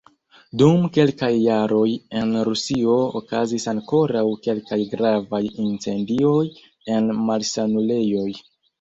Dum 0.61 0.85
kelkaj 0.95 1.29
jaroj 1.33 1.89
en 2.21 2.31
Rusio 2.49 2.97
okazis 3.21 3.69
ankoraŭ 3.75 4.25
kelkaj 4.49 4.83
gravaj 4.97 5.45
incendioj 5.69 6.45
en 6.99 7.17
malsanulejoj. 7.31 8.31